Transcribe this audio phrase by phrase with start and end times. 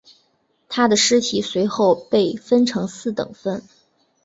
[0.67, 3.61] 他的尸体随后被分成四等分。